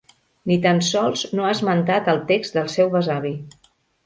Ni 0.51 0.55
tan 0.63 0.79
sols 0.87 1.25
no 1.39 1.45
ha 1.49 1.51
esmentat 1.57 2.09
el 2.15 2.23
text 2.33 2.59
del 2.61 2.73
seu 2.79 2.91
besavi. 2.97 3.37